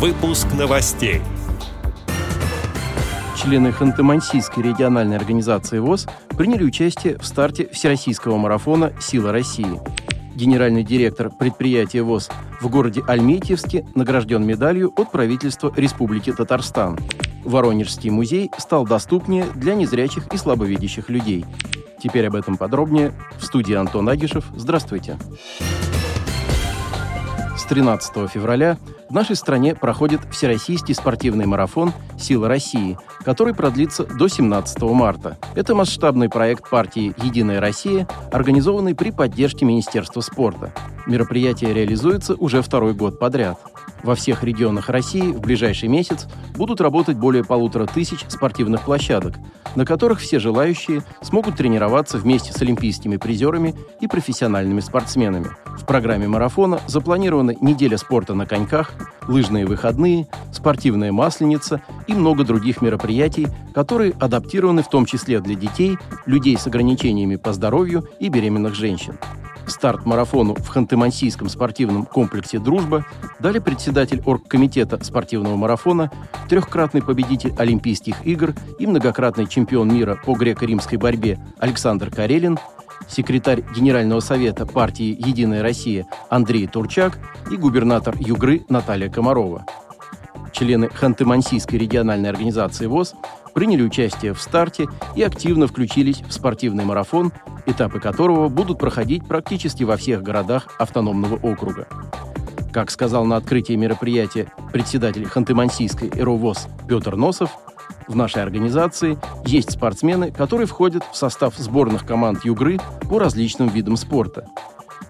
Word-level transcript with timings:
Выпуск 0.00 0.46
новостей. 0.58 1.20
Члены 3.36 3.66
Ханты-Мансийской 3.68 4.62
региональной 4.62 5.18
организации 5.18 5.78
ВОЗ 5.78 6.06
приняли 6.38 6.64
участие 6.64 7.18
в 7.18 7.26
старте 7.26 7.68
всероссийского 7.70 8.38
марафона 8.38 8.94
«Сила 8.98 9.30
России». 9.30 9.78
Генеральный 10.34 10.84
директор 10.84 11.28
предприятия 11.28 12.00
ВОЗ 12.00 12.30
в 12.62 12.70
городе 12.70 13.02
Альметьевске 13.06 13.86
награжден 13.94 14.42
медалью 14.42 14.90
от 14.96 15.12
правительства 15.12 15.70
Республики 15.76 16.32
Татарстан. 16.32 16.98
Воронежский 17.44 18.08
музей 18.08 18.50
стал 18.56 18.86
доступнее 18.86 19.44
для 19.54 19.74
незрячих 19.74 20.28
и 20.32 20.38
слабовидящих 20.38 21.10
людей. 21.10 21.44
Теперь 22.02 22.26
об 22.28 22.36
этом 22.36 22.56
подробнее 22.56 23.12
в 23.38 23.44
студии 23.44 23.74
Антон 23.74 24.08
Агишев. 24.08 24.46
Здравствуйте. 24.56 25.18
Здравствуйте. 25.20 25.89
13 27.70 28.28
февраля 28.28 28.78
в 29.08 29.14
нашей 29.14 29.36
стране 29.36 29.76
проходит 29.76 30.22
Всероссийский 30.32 30.92
спортивный 30.92 31.46
марафон 31.46 31.92
«Сила 32.18 32.48
России», 32.48 32.98
который 33.24 33.54
продлится 33.54 34.04
до 34.04 34.26
17 34.26 34.82
марта. 34.82 35.38
Это 35.54 35.76
масштабный 35.76 36.28
проект 36.28 36.68
партии 36.68 37.14
«Единая 37.22 37.60
Россия», 37.60 38.08
организованный 38.32 38.96
при 38.96 39.12
поддержке 39.12 39.64
Министерства 39.64 40.20
спорта. 40.20 40.72
Мероприятие 41.10 41.74
реализуется 41.74 42.36
уже 42.36 42.62
второй 42.62 42.94
год 42.94 43.18
подряд. 43.18 43.58
Во 44.04 44.14
всех 44.14 44.44
регионах 44.44 44.88
России 44.88 45.32
в 45.32 45.40
ближайший 45.40 45.88
месяц 45.88 46.28
будут 46.54 46.80
работать 46.80 47.16
более 47.16 47.42
полутора 47.42 47.86
тысяч 47.86 48.24
спортивных 48.28 48.82
площадок, 48.82 49.34
на 49.74 49.84
которых 49.84 50.20
все 50.20 50.38
желающие 50.38 51.02
смогут 51.20 51.56
тренироваться 51.56 52.16
вместе 52.16 52.52
с 52.52 52.62
олимпийскими 52.62 53.16
призерами 53.16 53.74
и 54.00 54.06
профессиональными 54.06 54.78
спортсменами. 54.78 55.48
В 55.66 55.84
программе 55.84 56.28
марафона 56.28 56.80
запланированы 56.86 57.58
неделя 57.60 57.96
спорта 57.96 58.34
на 58.34 58.46
коньках, 58.46 58.92
лыжные 59.26 59.66
выходные, 59.66 60.28
спортивная 60.52 61.10
масленица 61.10 61.82
и 62.06 62.14
много 62.14 62.44
других 62.44 62.82
мероприятий, 62.82 63.48
которые 63.74 64.12
адаптированы 64.12 64.84
в 64.84 64.88
том 64.88 65.06
числе 65.06 65.40
для 65.40 65.56
детей, 65.56 65.98
людей 66.26 66.56
с 66.56 66.68
ограничениями 66.68 67.34
по 67.34 67.52
здоровью 67.52 68.08
и 68.20 68.28
беременных 68.28 68.76
женщин. 68.76 69.18
Старт 69.70 70.04
марафону 70.04 70.54
в 70.54 70.68
Ханты-Мансийском 70.68 71.48
спортивном 71.48 72.04
комплексе 72.04 72.58
«Дружба» 72.58 73.06
дали 73.38 73.60
председатель 73.60 74.20
оргкомитета 74.26 75.02
спортивного 75.02 75.56
марафона, 75.56 76.10
трехкратный 76.48 77.02
победитель 77.02 77.54
Олимпийских 77.56 78.26
игр 78.26 78.52
и 78.78 78.86
многократный 78.86 79.46
чемпион 79.46 79.94
мира 79.94 80.18
по 80.26 80.34
греко-римской 80.34 80.98
борьбе 80.98 81.38
Александр 81.58 82.10
Карелин, 82.10 82.58
секретарь 83.08 83.62
Генерального 83.74 84.20
совета 84.20 84.66
партии 84.66 85.16
«Единая 85.24 85.62
Россия» 85.62 86.06
Андрей 86.28 86.66
Турчак 86.66 87.18
и 87.50 87.56
губернатор 87.56 88.16
Югры 88.18 88.64
Наталья 88.68 89.08
Комарова. 89.08 89.64
Члены 90.52 90.86
Ханты-Мансийской 90.86 91.78
региональной 91.78 92.28
организации 92.28 92.86
ВОЗ 92.86 93.14
приняли 93.52 93.82
участие 93.82 94.32
в 94.32 94.40
старте 94.40 94.86
и 95.14 95.22
активно 95.22 95.66
включились 95.66 96.22
в 96.22 96.32
спортивный 96.32 96.84
марафон, 96.84 97.32
этапы 97.66 98.00
которого 98.00 98.48
будут 98.48 98.78
проходить 98.78 99.26
практически 99.26 99.84
во 99.84 99.96
всех 99.96 100.22
городах 100.22 100.68
автономного 100.78 101.36
округа. 101.36 101.86
Как 102.72 102.90
сказал 102.90 103.24
на 103.24 103.36
открытии 103.36 103.72
мероприятия 103.72 104.52
председатель 104.72 105.24
Ханты-Мансийской 105.24 106.16
ЭРОВОЗ 106.16 106.68
Петр 106.88 107.16
Носов, 107.16 107.50
в 108.06 108.16
нашей 108.16 108.42
организации 108.42 109.18
есть 109.44 109.72
спортсмены, 109.72 110.30
которые 110.30 110.66
входят 110.66 111.04
в 111.12 111.16
состав 111.16 111.56
сборных 111.56 112.06
команд 112.06 112.44
Югры 112.44 112.78
по 113.08 113.18
различным 113.18 113.68
видам 113.68 113.96
спорта. 113.96 114.46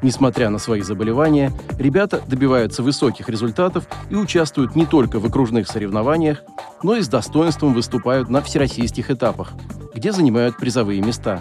Несмотря 0.02 0.48
на 0.48 0.58
свои 0.58 0.80
заболевания, 0.80 1.52
ребята 1.78 2.22
добиваются 2.26 2.82
высоких 2.82 3.28
результатов 3.28 3.86
и 4.08 4.14
участвуют 4.14 4.74
не 4.74 4.86
только 4.86 5.18
в 5.18 5.26
окружных 5.26 5.68
соревнованиях, 5.68 6.42
но 6.82 6.96
и 6.96 7.02
с 7.02 7.08
достоинством 7.08 7.74
выступают 7.74 8.28
на 8.28 8.40
всероссийских 8.42 9.10
этапах, 9.10 9.52
где 9.94 10.12
занимают 10.12 10.56
призовые 10.56 11.00
места. 11.00 11.40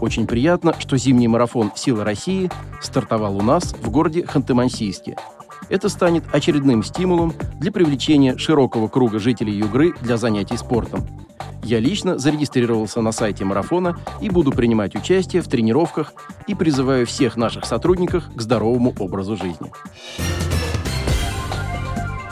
Очень 0.00 0.26
приятно, 0.26 0.74
что 0.78 0.96
зимний 0.96 1.28
марафон 1.28 1.72
«Сила 1.76 2.04
России» 2.04 2.50
стартовал 2.80 3.36
у 3.36 3.42
нас 3.42 3.72
в 3.72 3.90
городе 3.90 4.22
Ханты-Мансийске. 4.22 5.16
Это 5.68 5.88
станет 5.88 6.24
очередным 6.32 6.82
стимулом 6.82 7.34
для 7.60 7.70
привлечения 7.70 8.36
широкого 8.36 8.88
круга 8.88 9.18
жителей 9.18 9.54
Югры 9.54 9.94
для 10.00 10.16
занятий 10.16 10.56
спортом. 10.56 11.06
Я 11.62 11.78
лично 11.78 12.18
зарегистрировался 12.18 13.00
на 13.00 13.12
сайте 13.12 13.44
марафона 13.44 13.96
и 14.20 14.28
буду 14.28 14.50
принимать 14.50 14.96
участие 14.96 15.42
в 15.42 15.48
тренировках 15.48 16.12
и 16.48 16.56
призываю 16.56 17.06
всех 17.06 17.36
наших 17.36 17.64
сотрудников 17.64 18.24
к 18.34 18.40
здоровому 18.40 18.92
образу 18.98 19.36
жизни. 19.36 19.70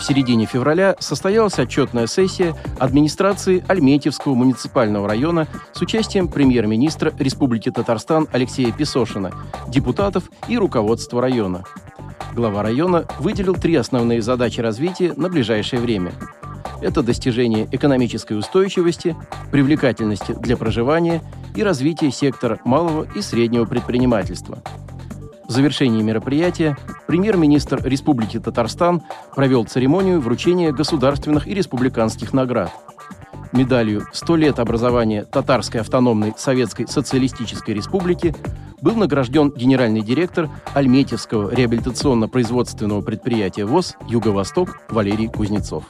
В 0.00 0.02
середине 0.02 0.46
февраля 0.46 0.96
состоялась 0.98 1.58
отчетная 1.58 2.06
сессия 2.06 2.54
администрации 2.78 3.62
Альметьевского 3.68 4.34
муниципального 4.34 5.06
района 5.06 5.46
с 5.74 5.82
участием 5.82 6.26
премьер-министра 6.26 7.12
Республики 7.18 7.70
Татарстан 7.70 8.26
Алексея 8.32 8.72
Песошина, 8.72 9.30
депутатов 9.68 10.24
и 10.48 10.56
руководства 10.56 11.20
района. 11.20 11.64
Глава 12.34 12.62
района 12.62 13.04
выделил 13.18 13.54
три 13.54 13.74
основные 13.74 14.22
задачи 14.22 14.62
развития 14.62 15.12
на 15.16 15.28
ближайшее 15.28 15.82
время– 15.82 16.12
это 16.80 17.02
достижение 17.02 17.68
экономической 17.70 18.38
устойчивости, 18.38 19.16
привлекательности 19.50 20.32
для 20.32 20.56
проживания 20.56 21.20
и 21.54 21.62
развитие 21.62 22.10
сектора 22.10 22.58
малого 22.64 23.06
и 23.14 23.20
среднего 23.20 23.66
предпринимательства. 23.66 24.62
В 25.50 25.52
завершении 25.52 26.00
мероприятия 26.00 26.76
премьер-министр 27.08 27.84
Республики 27.84 28.38
Татарстан 28.38 29.02
провел 29.34 29.64
церемонию 29.64 30.20
вручения 30.20 30.70
государственных 30.70 31.48
и 31.48 31.54
республиканских 31.54 32.32
наград. 32.32 32.70
Медалью 33.50 34.06
«100 34.12 34.36
лет 34.36 34.60
образования 34.60 35.24
Татарской 35.24 35.80
автономной 35.80 36.34
Советской 36.36 36.86
Социалистической 36.86 37.74
Республики» 37.74 38.32
был 38.80 38.94
награжден 38.94 39.50
генеральный 39.50 40.02
директор 40.02 40.48
Альметьевского 40.72 41.52
реабилитационно-производственного 41.52 43.02
предприятия 43.02 43.64
ВОЗ 43.64 43.96
«Юго-Восток» 44.06 44.78
Валерий 44.88 45.26
Кузнецов. 45.26 45.82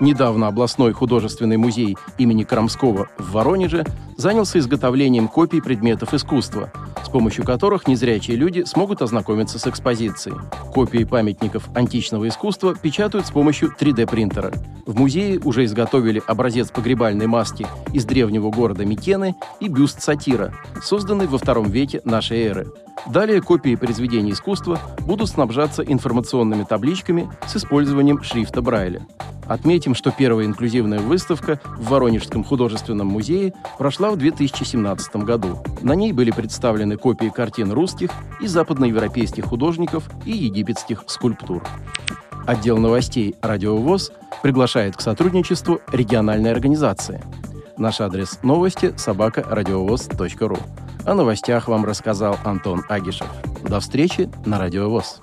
Недавно 0.00 0.46
областной 0.46 0.92
художественный 0.92 1.56
музей 1.56 1.96
имени 2.18 2.44
Крамского 2.44 3.08
в 3.18 3.32
Воронеже 3.32 3.84
занялся 4.16 4.60
изготовлением 4.60 5.26
копий 5.26 5.60
предметов 5.60 6.14
искусства, 6.14 6.72
с 7.04 7.08
помощью 7.08 7.44
которых 7.44 7.88
незрячие 7.88 8.36
люди 8.36 8.62
смогут 8.64 9.02
ознакомиться 9.02 9.58
с 9.58 9.66
экспозицией. 9.66 10.36
Копии 10.72 11.02
памятников 11.02 11.68
античного 11.74 12.28
искусства 12.28 12.76
печатают 12.76 13.26
с 13.26 13.32
помощью 13.32 13.74
3D-принтера. 13.78 14.52
В 14.86 14.96
музее 14.96 15.40
уже 15.40 15.64
изготовили 15.64 16.22
образец 16.26 16.70
погребальной 16.70 17.26
маски 17.26 17.66
из 17.92 18.04
древнего 18.04 18.50
города 18.50 18.84
Микены 18.84 19.34
и 19.58 19.68
бюст 19.68 20.00
сатира, 20.00 20.54
созданный 20.80 21.26
во 21.26 21.38
втором 21.38 21.70
веке 21.70 22.02
нашей 22.04 22.44
эры. 22.44 22.72
Далее 23.06 23.42
копии 23.42 23.74
произведений 23.74 24.32
искусства 24.32 24.78
будут 25.00 25.28
снабжаться 25.28 25.82
информационными 25.82 26.62
табличками 26.62 27.28
с 27.46 27.56
использованием 27.56 28.22
шрифта 28.22 28.62
Брайля. 28.62 29.06
Отметим, 29.48 29.94
что 29.94 30.10
первая 30.10 30.46
инклюзивная 30.46 31.00
выставка 31.00 31.58
в 31.78 31.88
Воронежском 31.88 32.44
художественном 32.44 33.06
музее 33.06 33.54
прошла 33.78 34.10
в 34.10 34.16
2017 34.16 35.16
году. 35.16 35.62
На 35.80 35.94
ней 35.94 36.12
были 36.12 36.30
представлены 36.30 36.98
копии 36.98 37.32
картин 37.34 37.72
русских 37.72 38.10
и 38.40 38.46
западноевропейских 38.46 39.46
художников 39.46 40.08
и 40.26 40.32
египетских 40.32 41.04
скульптур. 41.06 41.62
Отдел 42.46 42.78
новостей 42.78 43.36
«Радиовоз» 43.42 44.12
приглашает 44.42 44.96
к 44.96 45.00
сотрудничеству 45.00 45.80
региональной 45.92 46.52
организации. 46.52 47.22
Наш 47.76 48.00
адрес 48.00 48.40
новости– 48.42 48.92
собакарадиовоз.ру. 48.96 50.58
О 51.06 51.14
новостях 51.14 51.68
вам 51.68 51.84
рассказал 51.84 52.36
Антон 52.44 52.84
Агишев. 52.88 53.28
До 53.62 53.80
встречи 53.80 54.30
на 54.44 54.58
Радиовоз. 54.58 55.22